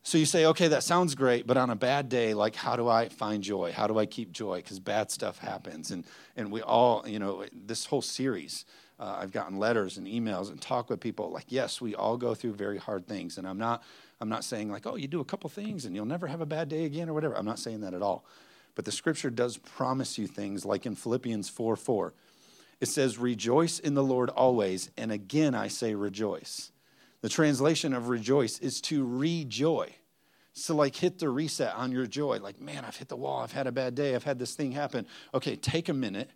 [0.03, 2.87] So you say, okay, that sounds great, but on a bad day, like, how do
[2.87, 3.71] I find joy?
[3.71, 4.57] How do I keep joy?
[4.57, 5.91] Because bad stuff happens.
[5.91, 8.65] And, and we all, you know, this whole series,
[8.99, 12.33] uh, I've gotten letters and emails and talk with people like, yes, we all go
[12.33, 13.37] through very hard things.
[13.37, 13.83] And I'm not,
[14.19, 16.47] I'm not saying like, oh, you do a couple things and you'll never have a
[16.47, 17.37] bad day again or whatever.
[17.37, 18.25] I'm not saying that at all.
[18.73, 22.13] But the scripture does promise you things like in Philippians 4 4.
[22.79, 24.89] It says, Rejoice in the Lord always.
[24.97, 26.70] And again, I say rejoice.
[27.21, 29.95] The translation of rejoice is to rejoy.
[30.53, 32.39] So, like, hit the reset on your joy.
[32.39, 33.41] Like, man, I've hit the wall.
[33.41, 34.15] I've had a bad day.
[34.15, 35.07] I've had this thing happen.
[35.33, 36.29] Okay, take a minute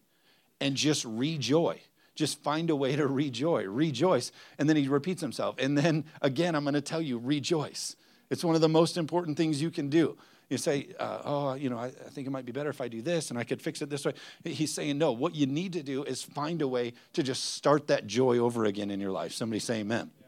[0.62, 1.82] and just rejoy.
[2.16, 3.66] Just find a way to rejoy.
[3.66, 4.32] Rejoice.
[4.58, 5.56] And then he repeats himself.
[5.60, 7.96] And then again, I'm going to tell you, rejoice.
[8.30, 10.18] It's one of the most important things you can do.
[10.50, 12.88] You say, uh, oh, you know, I, I, think it might be better if I
[12.88, 14.14] do this and I could fix it this way.
[14.44, 17.88] He's saying, no, what you need to do is find a way to just start
[17.88, 19.34] that joy over again in your life.
[19.34, 20.12] Somebody say amen.
[20.20, 20.25] Yeah.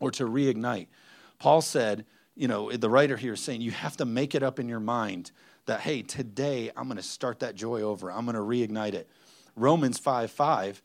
[0.00, 0.88] Or to reignite.
[1.38, 2.04] Paul said,
[2.34, 4.80] you know, the writer here is saying you have to make it up in your
[4.80, 5.30] mind
[5.66, 8.10] that, hey, today I'm going to start that joy over.
[8.10, 9.08] I'm going to reignite it.
[9.56, 10.82] Romans 5 5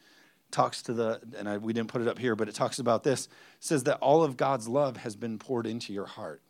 [0.49, 3.03] talks to the, and I, we didn't put it up here, but it talks about
[3.03, 6.41] this, says that all of God's love has been poured into your heart.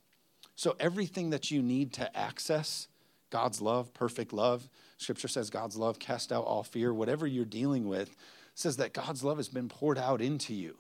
[0.56, 2.88] So everything that you need to access
[3.30, 7.88] God's love, perfect love, scripture says God's love cast out all fear, whatever you're dealing
[7.88, 8.15] with,
[8.56, 10.78] says that God's love has been poured out into you.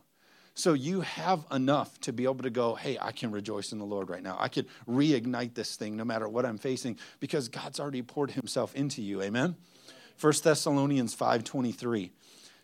[0.53, 3.85] So you have enough to be able to go, hey, I can rejoice in the
[3.85, 4.37] Lord right now.
[4.39, 8.75] I can reignite this thing no matter what I'm facing because God's already poured himself
[8.75, 9.21] into you.
[9.21, 9.55] Amen.
[10.19, 12.11] 1 Thessalonians 5:23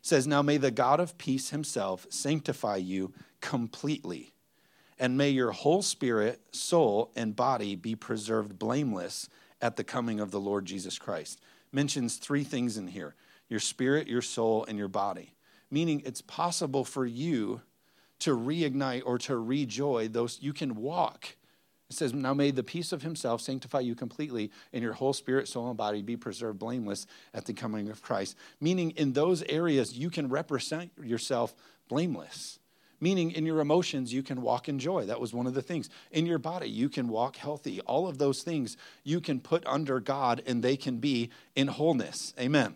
[0.02, 4.34] says, "Now may the God of peace himself sanctify you completely."
[5.00, 9.30] and may your whole spirit, soul, and body be preserved blameless
[9.62, 11.40] at the coming of the Lord Jesus Christ.
[11.72, 13.16] Mentions three things in here
[13.50, 15.34] your spirit, your soul, and your body.
[15.72, 17.62] Meaning it's possible for you
[18.20, 21.36] to reignite or to rejoy those you can walk.
[21.90, 25.48] It says, Now may the peace of himself sanctify you completely, and your whole spirit,
[25.48, 28.36] soul, and body be preserved blameless at the coming of Christ.
[28.60, 31.56] Meaning, in those areas, you can represent yourself
[31.88, 32.60] blameless.
[33.00, 35.06] Meaning, in your emotions, you can walk in joy.
[35.06, 35.90] That was one of the things.
[36.12, 37.80] In your body, you can walk healthy.
[37.82, 42.34] All of those things you can put under God and they can be in wholeness.
[42.40, 42.76] Amen.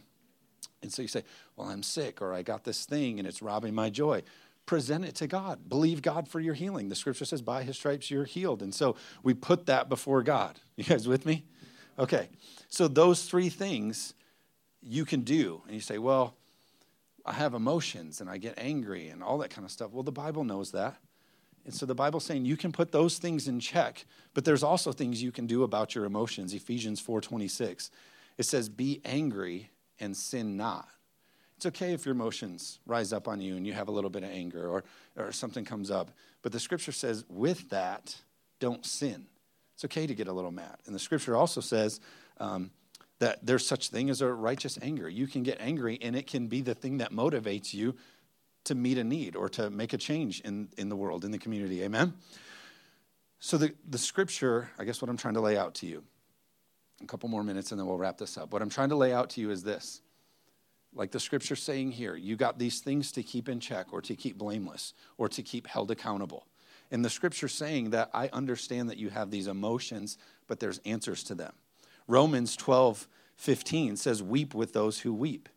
[0.82, 1.24] And so you say,
[1.56, 4.24] Well, I'm sick or I got this thing and it's robbing my joy.
[4.66, 5.68] Present it to God.
[5.68, 6.90] Believe God for your healing.
[6.90, 8.62] The scripture says, By his stripes you're healed.
[8.62, 10.60] And so we put that before God.
[10.78, 11.44] You guys with me?
[12.00, 12.30] Okay.
[12.70, 14.16] So those three things
[14.82, 15.62] you can do.
[15.66, 16.36] And you say, Well,
[17.26, 19.92] I have emotions and I get angry and all that kind of stuff.
[19.92, 20.98] Well, the Bible knows that.
[21.66, 24.92] And so the Bible's saying you can put those things in check, but there's also
[24.92, 26.54] things you can do about your emotions.
[26.54, 27.92] Ephesians 4:26.
[28.38, 29.70] It says be angry
[30.00, 30.88] and sin not.
[31.62, 34.24] It's okay if your emotions rise up on you and you have a little bit
[34.24, 34.84] of anger or,
[35.16, 36.10] or something comes up.
[36.42, 38.16] But the scripture says, with that,
[38.60, 39.28] don't sin.
[39.76, 40.78] It's okay to get a little mad.
[40.88, 42.00] And the scripture also says,
[42.40, 42.72] um,
[43.20, 45.08] that there's such thing as a righteous anger.
[45.08, 47.96] You can get angry and it can be the thing that motivates you
[48.64, 51.38] to meet a need or to make a change in, in the world, in the
[51.38, 51.84] community.
[51.84, 52.16] Amen?
[53.38, 56.02] So the, the scripture, I guess what I'm trying to lay out to you,
[57.04, 58.52] a couple more minutes and then we'll wrap this up.
[58.52, 60.02] What I'm trying to lay out to you is this.
[60.94, 64.16] Like the scripture saying here, you got these things to keep in check or to
[64.16, 66.48] keep blameless or to keep held accountable.
[66.92, 71.24] And the scripture saying that I understand that you have these emotions, but there's answers
[71.24, 71.54] to them.
[72.08, 75.48] Romans 12, 15 says, Weep with those who weep.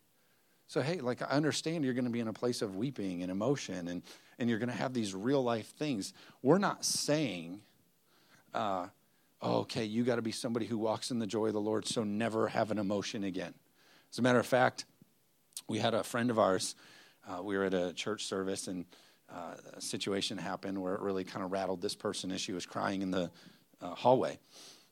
[0.69, 3.31] So, hey, like I understand you're going to be in a place of weeping and
[3.31, 4.03] emotion and,
[4.39, 6.13] and you're going to have these real life things.
[6.43, 7.61] We're not saying,
[8.55, 8.87] uh,
[9.43, 11.87] oh, okay, you got to be somebody who walks in the joy of the Lord,
[11.87, 13.55] so never have an emotion again.
[14.11, 14.85] As a matter of fact,
[15.69, 16.75] we had a friend of ours,
[17.29, 18.85] uh, we were at a church service and
[19.33, 22.67] uh, a situation happened where it really kind of rattled this person as she was
[22.67, 23.31] crying in the
[23.81, 24.39] uh, hallway.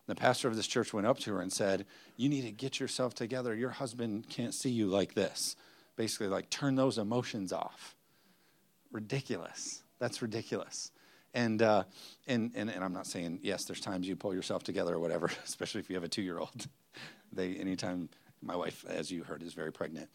[0.07, 2.81] The pastor of this church went up to her and said, You need to get
[2.81, 3.55] yourself together.
[3.55, 5.57] Your husband can't see you like this.
[5.97, 7.95] Basically, like, turn those emotions off.
[8.91, 9.83] Ridiculous.
[9.99, 10.91] That's ridiculous.
[11.35, 11.85] And, uh,
[12.27, 15.31] and, and, and I'm not saying, yes, there's times you pull yourself together or whatever,
[15.45, 16.67] especially if you have a two year old.
[17.33, 18.11] They, anytime,
[18.43, 20.11] my wife, as you heard, is very pregnant.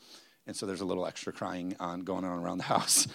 [0.48, 3.08] And so there's a little extra crying on going on around the house.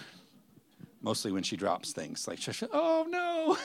[1.01, 2.39] Mostly when she drops things, like,
[2.71, 3.57] oh no,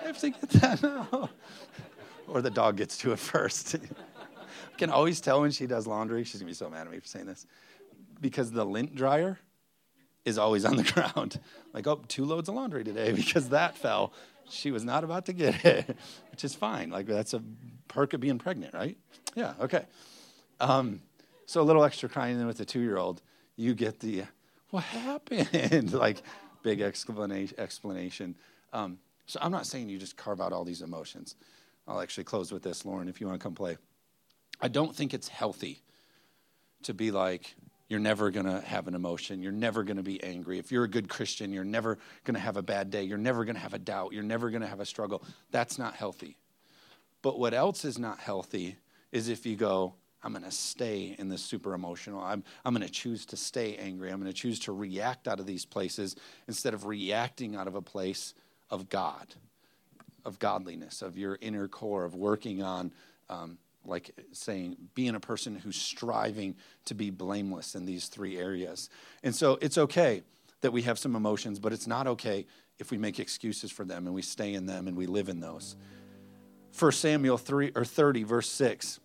[0.00, 1.28] I have to get that now
[2.26, 3.74] or the dog gets to it first.
[3.76, 6.24] I can always tell when she does laundry.
[6.24, 7.46] She's gonna be so mad at me for saying this.
[8.20, 9.38] Because the lint dryer
[10.24, 11.40] is always on the ground.
[11.72, 14.12] Like, oh, two loads of laundry today because that fell.
[14.48, 15.96] she was not about to get it,
[16.30, 16.90] which is fine.
[16.90, 17.42] Like that's a
[17.88, 18.96] perk of being pregnant, right?
[19.34, 19.84] Yeah, okay.
[20.60, 21.00] Um,
[21.48, 23.22] so a little extra crying with a two year old,
[23.56, 24.24] you get the,
[24.68, 25.92] what happened?
[25.94, 26.22] like
[26.62, 27.58] big explanation.
[27.58, 28.36] explanation.
[28.74, 31.36] Um, so I'm not saying you just carve out all these emotions.
[31.86, 33.78] I'll actually close with this, Lauren, if you want to come play.
[34.60, 35.80] I don't think it's healthy
[36.82, 37.56] to be like,
[37.88, 39.42] you're never going to have an emotion.
[39.42, 40.58] You're never going to be angry.
[40.58, 43.04] If you're a good Christian, you're never going to have a bad day.
[43.04, 44.12] You're never going to have a doubt.
[44.12, 45.22] You're never going to have a struggle.
[45.50, 46.36] That's not healthy.
[47.22, 48.76] But what else is not healthy
[49.12, 52.20] is if you go, I'm going to stay in this super emotional.
[52.20, 54.10] I'm, I'm going to choose to stay angry.
[54.10, 56.16] I'm going to choose to react out of these places
[56.48, 58.34] instead of reacting out of a place
[58.68, 59.34] of God,
[60.24, 62.92] of godliness, of your inner core, of working on
[63.30, 68.90] um, like saying being a person who's striving to be blameless in these three areas.
[69.22, 70.22] And so it's okay
[70.60, 72.44] that we have some emotions, but it's not okay
[72.78, 75.40] if we make excuses for them and we stay in them and we live in
[75.40, 75.76] those.
[76.78, 79.00] 1 Samuel 3 or 30 verse 6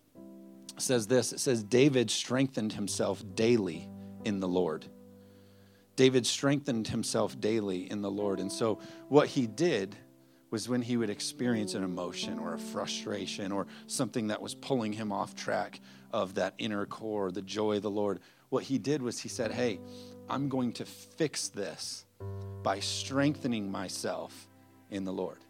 [0.82, 1.32] says this.
[1.32, 3.88] It says David strengthened himself daily
[4.24, 4.86] in the Lord.
[5.96, 8.40] David strengthened himself daily in the Lord.
[8.40, 9.96] And so what he did
[10.50, 14.92] was when he would experience an emotion or a frustration or something that was pulling
[14.92, 15.80] him off track
[16.12, 18.20] of that inner core, the joy of the Lord.
[18.50, 19.80] What he did was he said, Hey,
[20.28, 22.04] I'm going to fix this
[22.62, 24.48] by strengthening myself
[24.90, 25.43] in the Lord.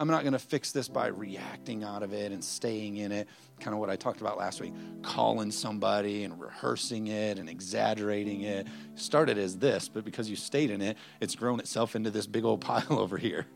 [0.00, 3.28] I'm not going to fix this by reacting out of it and staying in it.
[3.60, 8.42] Kind of what I talked about last week calling somebody and rehearsing it and exaggerating
[8.42, 8.66] it.
[8.96, 12.44] Started as this, but because you stayed in it, it's grown itself into this big
[12.44, 13.46] old pile over here.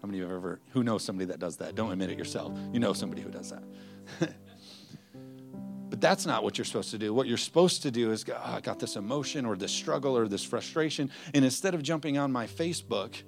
[0.00, 1.76] How many of you ever, who knows somebody that does that?
[1.76, 2.52] Don't admit it yourself.
[2.72, 3.62] You know somebody who does that.
[5.90, 7.14] but that's not what you're supposed to do.
[7.14, 10.26] What you're supposed to do is, oh, I got this emotion or this struggle or
[10.26, 11.08] this frustration.
[11.34, 13.22] And instead of jumping on my Facebook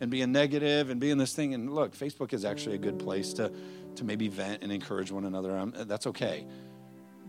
[0.00, 3.32] and being negative and being this thing, and look, Facebook is actually a good place
[3.34, 3.52] to,
[3.96, 5.56] to maybe vent and encourage one another.
[5.56, 6.46] Um, that's okay.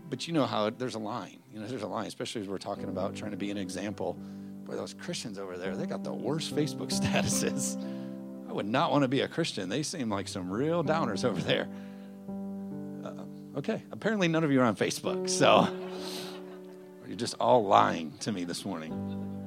[0.08, 1.38] But you know how there's a line.
[1.52, 4.14] You know, there's a line, especially as we're talking about trying to be an example.
[4.64, 7.80] Boy, those Christians over there, they got the worst Facebook statuses.
[8.48, 9.68] I would not want to be a Christian.
[9.68, 11.68] They seem like some real downers over there.
[13.04, 15.68] Uh, okay, apparently none of you are on Facebook, so
[17.06, 19.39] you're just all lying to me this morning.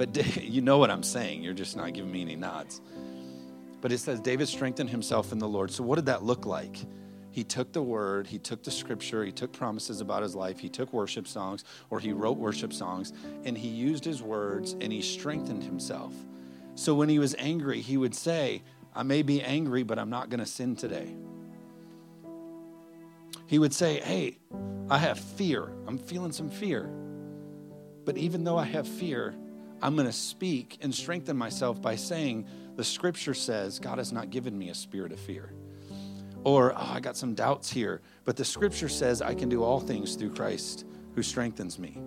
[0.00, 1.42] But you know what I'm saying.
[1.42, 2.80] You're just not giving me any nods.
[3.82, 5.70] But it says David strengthened himself in the Lord.
[5.70, 6.78] So, what did that look like?
[7.32, 10.70] He took the word, he took the scripture, he took promises about his life, he
[10.70, 13.12] took worship songs, or he wrote worship songs,
[13.44, 16.14] and he used his words and he strengthened himself.
[16.76, 18.62] So when he was angry, he would say,
[18.94, 21.14] I may be angry, but I'm not going to sin today.
[23.46, 24.38] He would say, Hey,
[24.88, 25.70] I have fear.
[25.86, 26.90] I'm feeling some fear.
[28.06, 29.36] But even though I have fear,
[29.82, 34.30] I'm going to speak and strengthen myself by saying, The scripture says God has not
[34.30, 35.52] given me a spirit of fear.
[36.44, 39.80] Or, oh, I got some doubts here, but the scripture says I can do all
[39.80, 42.00] things through Christ who strengthens me.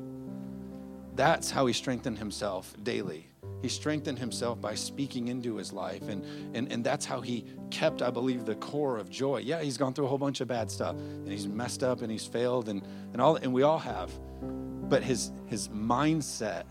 [1.15, 3.29] That's how he strengthened himself daily
[3.63, 6.09] he strengthened himself by speaking into his life.
[6.09, 6.21] And,
[6.53, 9.38] and, and that's how he kept, I believe, the core of joy.
[9.38, 12.12] Yeah, he's gone through a whole bunch of bad stuff and he's messed up and
[12.12, 14.12] he's failed and, and all and we all have.
[14.41, 16.65] But his his mindset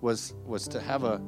[0.00, 1.20] was was to have a,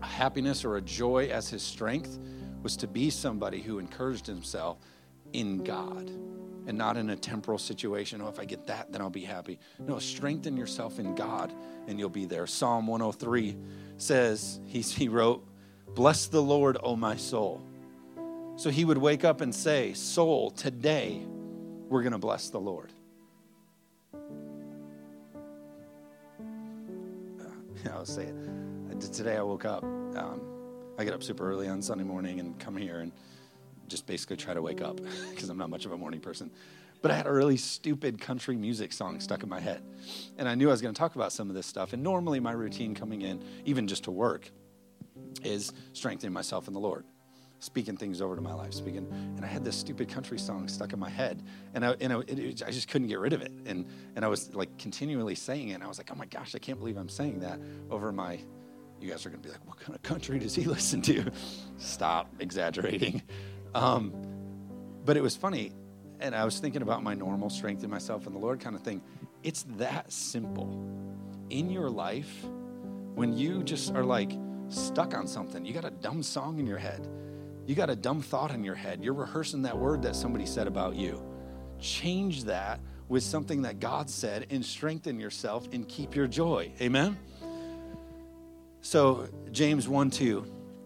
[0.00, 2.18] happiness or a joy as his strength,
[2.62, 4.78] was to be somebody who encouraged himself
[5.32, 6.10] in God
[6.66, 8.22] and not in a temporal situation.
[8.22, 9.58] Oh, if I get that, then I'll be happy.
[9.78, 11.52] No, strengthen yourself in God
[11.86, 12.46] and you'll be there.
[12.46, 13.56] Psalm 103
[13.98, 15.46] says, he, he wrote,
[15.88, 17.62] Bless the Lord, O my soul.
[18.56, 21.22] So he would wake up and say, Soul, today
[21.88, 22.93] we're going to bless the Lord.
[27.92, 29.12] I'll say it.
[29.12, 29.82] Today I woke up.
[29.82, 30.40] Um,
[30.98, 33.12] I get up super early on Sunday morning and come here and
[33.88, 36.50] just basically try to wake up because I'm not much of a morning person.
[37.02, 39.82] But I had a really stupid country music song stuck in my head.
[40.38, 41.92] And I knew I was going to talk about some of this stuff.
[41.92, 44.50] And normally, my routine coming in, even just to work,
[45.42, 47.04] is strengthening myself in the Lord,
[47.60, 49.06] speaking things over to my life, speaking.
[49.36, 51.42] And I had this stupid country song stuck in my head.
[51.74, 53.52] And I, and I, it, I just couldn't get rid of it.
[53.66, 53.86] And,
[54.16, 55.74] and I was like continually saying it.
[55.74, 57.58] And I was like, oh my gosh, I can't believe I'm saying that
[57.90, 58.38] over my
[59.00, 61.30] you guys are going to be like, what kind of country does he listen to?
[61.78, 63.22] Stop exaggerating.
[63.74, 64.12] Um,
[65.04, 65.72] but it was funny
[66.20, 68.82] and I was thinking about my normal strength in myself and the Lord kind of
[68.82, 69.02] thing.
[69.42, 70.70] It's that simple.
[71.50, 72.46] In your life,
[73.14, 74.32] when you just are like
[74.68, 77.06] stuck on something, you got a dumb song in your head,
[77.66, 80.66] you got a dumb thought in your head, you're rehearsing that word that somebody said
[80.66, 81.22] about you.
[81.78, 86.72] Change that with something that God said and strengthen yourself and keep your joy.
[86.80, 87.18] Amen?
[88.80, 90.44] So, James 1 2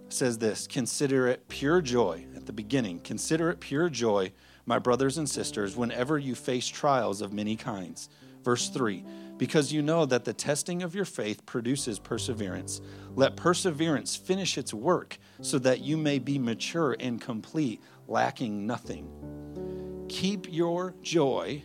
[0.08, 3.00] says this Consider it pure joy at the beginning.
[3.00, 4.32] Consider it pure joy,
[4.66, 8.08] my brothers and sisters, whenever you face trials of many kinds.
[8.44, 9.04] Verse 3
[9.38, 12.80] Because you know that the testing of your faith produces perseverance.
[13.14, 20.06] Let perseverance finish its work so that you may be mature and complete, lacking nothing.
[20.08, 21.62] Keep your joy,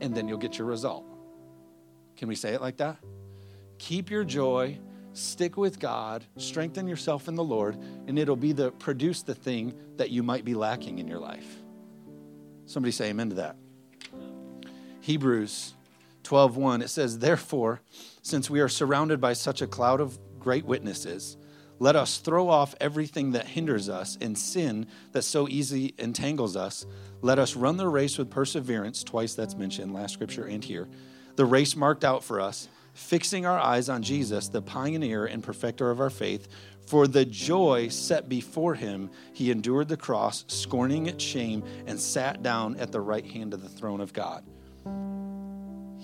[0.00, 1.04] and then you'll get your result.
[2.16, 2.96] Can we say it like that?
[3.78, 4.78] Keep your joy
[5.18, 9.74] stick with God, strengthen yourself in the Lord, and it'll be the produce the thing
[9.96, 11.56] that you might be lacking in your life.
[12.66, 13.56] Somebody say amen to that.
[15.00, 15.74] Hebrews
[16.28, 17.80] 12:1 it says therefore
[18.22, 21.36] since we are surrounded by such a cloud of great witnesses
[21.78, 26.84] let us throw off everything that hinders us and sin that so easily entangles us
[27.22, 30.86] let us run the race with perseverance twice that's mentioned last scripture and here
[31.36, 32.68] the race marked out for us
[32.98, 36.48] fixing our eyes on Jesus, the pioneer and perfecter of our faith.
[36.88, 42.42] For the joy set before him, he endured the cross, scorning its shame, and sat
[42.42, 44.44] down at the right hand of the throne of God.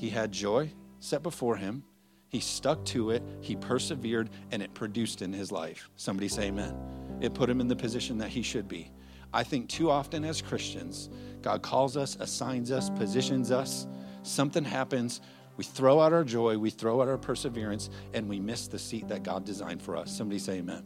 [0.04, 1.82] He had joy set before him.
[2.28, 5.88] He stuck to it, he persevered, and it produced in his life.
[5.96, 6.76] Somebody say amen.
[7.22, 8.92] It put him in the position that he should be.
[9.32, 11.08] I think too often as Christians,
[11.40, 13.86] God calls us, assigns us, positions us.
[14.22, 15.22] Something happens,
[15.56, 19.08] we throw out our joy, we throw out our perseverance, and we miss the seat
[19.08, 20.14] that God designed for us.
[20.14, 20.84] Somebody say amen.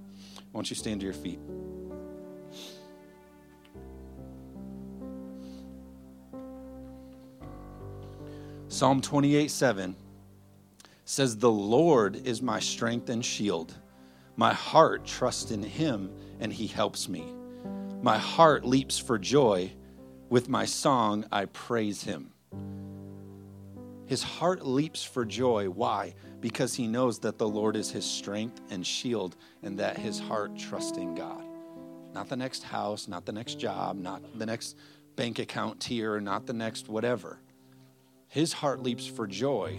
[0.53, 1.41] Why don't you stand to your feet?
[8.79, 9.97] Psalm 28 7
[11.05, 13.75] says, The Lord is my strength and shield.
[14.37, 17.25] My heart trusts in him, and he helps me.
[18.03, 19.73] My heart leaps for joy.
[20.29, 22.31] With my song, I praise him.
[24.07, 25.69] His heart leaps for joy.
[25.69, 26.15] Why?
[26.41, 30.57] Because he knows that the Lord is his strength and shield, and that his heart
[30.57, 31.43] trusts in God.
[32.15, 34.77] Not the next house, not the next job, not the next
[35.17, 37.41] bank account tier, not the next whatever.
[38.29, 39.79] His heart leaps for joy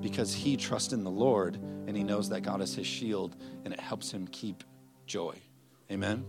[0.00, 1.56] because he trusts in the Lord
[1.86, 4.62] and he knows that God is his shield and it helps him keep
[5.06, 5.34] joy.
[5.90, 6.24] Amen.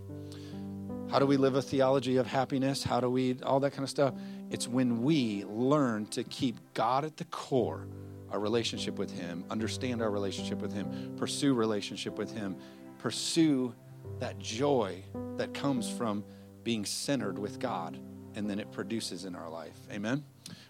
[1.09, 2.83] How do we live a theology of happiness?
[2.83, 4.13] How do we, all that kind of stuff?
[4.49, 7.87] It's when we learn to keep God at the core,
[8.31, 12.55] our relationship with Him, understand our relationship with Him, pursue relationship with Him,
[12.97, 13.75] pursue
[14.19, 15.03] that joy
[15.37, 16.23] that comes from
[16.63, 17.99] being centered with God,
[18.35, 19.77] and then it produces in our life.
[19.91, 20.23] Amen?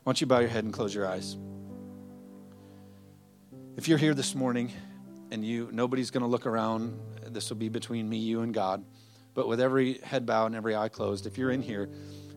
[0.03, 1.37] Why don't you bow your head and close your eyes?
[3.77, 4.69] If you're here this morning
[5.31, 8.83] and you nobody's going to look around, this will be between me, you, and God.
[9.33, 11.89] But with every head bowed and every eye closed, if you're in here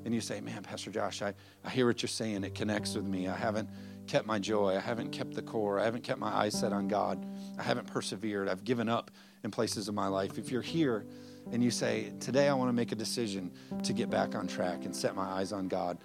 [0.05, 2.45] and you say, Man, Pastor Josh, I, I hear what you're saying.
[2.45, 3.27] It connects with me.
[3.27, 3.69] I haven't
[4.07, 4.77] kept my joy.
[4.77, 5.81] I haven't kept the core.
[5.81, 7.27] I haven't kept my eyes set on God.
[7.59, 8.49] I haven't persevered.
[8.49, 9.11] I've given up
[9.43, 10.39] in places of my life.
[10.39, 11.05] If you're here
[11.51, 13.51] and you say, Today I want to make a decision
[13.83, 15.99] to get back on track and set my eyes on God.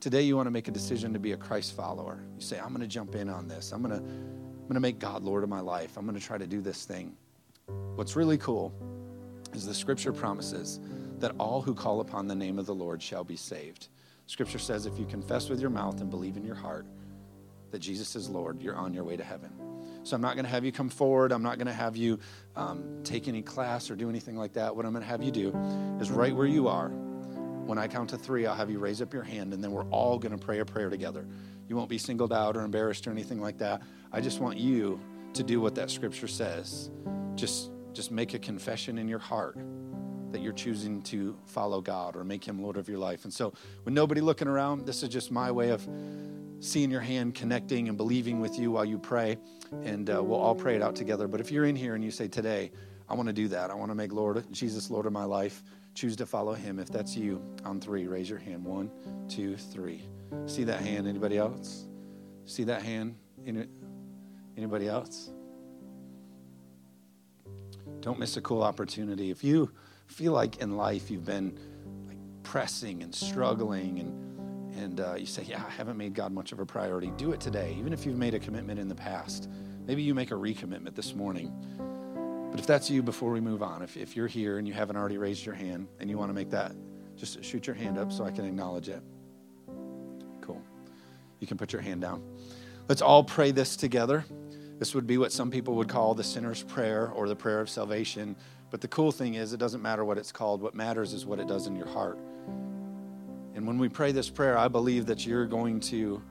[0.00, 2.24] Today you want to make a decision to be a Christ follower.
[2.34, 3.70] You say, I'm going to jump in on this.
[3.70, 5.98] I'm going to, I'm going to make God Lord of my life.
[5.98, 7.14] I'm going to try to do this thing.
[7.96, 8.72] What's really cool
[9.52, 10.80] is the scripture promises
[11.18, 13.88] that all who call upon the name of the Lord shall be saved.
[14.26, 16.86] Scripture says if you confess with your mouth and believe in your heart
[17.70, 19.50] that Jesus is Lord, you're on your way to heaven.
[20.02, 21.30] So I'm not going to have you come forward.
[21.30, 22.18] I'm not going to have you
[22.56, 24.74] um, take any class or do anything like that.
[24.74, 25.54] What I'm going to have you do
[26.00, 26.90] is right where you are.
[27.66, 29.88] When I count to three, I'll have you raise up your hand, and then we're
[29.90, 31.26] all going to pray a prayer together.
[31.68, 33.82] You won't be singled out or embarrassed or anything like that.
[34.12, 35.00] I just want you
[35.34, 36.90] to do what that scripture says.
[37.36, 39.56] Just, just make a confession in your heart
[40.32, 43.24] that you're choosing to follow God or make Him Lord of your life.
[43.24, 43.52] And so,
[43.84, 45.86] with nobody looking around, this is just my way of
[46.60, 49.38] seeing your hand, connecting, and believing with you while you pray.
[49.82, 51.28] And uh, we'll all pray it out together.
[51.28, 52.70] But if you're in here and you say, Today,
[53.08, 55.62] I want to do that, I want to make Lord Jesus Lord of my life,
[55.94, 56.78] choose to follow Him.
[56.78, 58.64] If that's you, on three, raise your hand.
[58.64, 58.90] One,
[59.28, 60.08] two, three.
[60.46, 61.06] See that hand?
[61.06, 61.86] Anybody else?
[62.44, 63.16] See that hand?
[64.56, 65.30] Anybody else?
[68.00, 69.30] Don't miss a cool opportunity.
[69.30, 69.70] If you
[70.06, 71.58] feel like in life you've been
[72.06, 74.30] like pressing and struggling and
[74.76, 77.40] and uh, you say, yeah, I haven't made God much of a priority, do it
[77.40, 77.76] today.
[77.78, 79.50] Even if you've made a commitment in the past,
[79.86, 81.52] maybe you make a recommitment this morning.
[82.50, 84.96] But if that's you, before we move on, if, if you're here and you haven't
[84.96, 86.72] already raised your hand and you want to make that,
[87.16, 89.02] just shoot your hand up so I can acknowledge it.
[90.40, 90.60] Cool.
[91.38, 92.22] You can put your hand down.
[92.88, 94.24] Let's all pray this together.
[94.78, 97.68] This would be what some people would call the sinner's prayer or the prayer of
[97.70, 98.34] salvation.
[98.70, 100.62] But the cool thing is, it doesn't matter what it's called.
[100.62, 102.18] What matters is what it does in your heart.
[103.54, 106.22] And when we pray this prayer, I believe that you're going to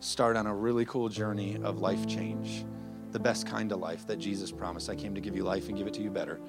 [0.00, 2.64] start on a really cool journey of life change.
[3.12, 4.90] The best kind of life that Jesus promised.
[4.90, 6.40] I came to give you life and give it to you better.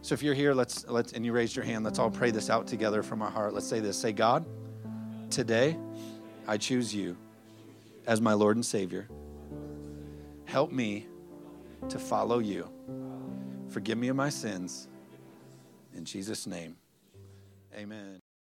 [0.00, 2.50] So if you're here, let's let's and you raised your hand, let's all pray this
[2.50, 3.54] out together from our heart.
[3.54, 3.96] Let's say this.
[3.96, 4.44] Say, God,
[5.30, 5.76] today
[6.48, 7.16] I choose you
[8.06, 9.08] as my Lord and Savior.
[10.44, 11.06] Help me
[11.88, 12.68] to follow you.
[13.68, 14.88] Forgive me of my sins.
[15.94, 16.76] In Jesus' name.
[17.74, 18.31] Amen.